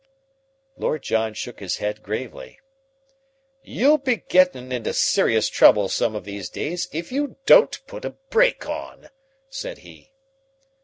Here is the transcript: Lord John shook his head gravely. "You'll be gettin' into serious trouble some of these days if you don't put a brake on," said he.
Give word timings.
Lord 0.77 1.03
John 1.03 1.35
shook 1.35 1.59
his 1.59 1.77
head 1.77 2.01
gravely. 2.01 2.59
"You'll 3.61 3.99
be 3.99 4.15
gettin' 4.15 4.71
into 4.71 4.93
serious 4.93 5.47
trouble 5.47 5.89
some 5.89 6.15
of 6.15 6.25
these 6.25 6.49
days 6.49 6.87
if 6.91 7.11
you 7.11 7.35
don't 7.45 7.79
put 7.85 8.03
a 8.03 8.09
brake 8.31 8.67
on," 8.67 9.11
said 9.51 9.77
he. 9.85 10.11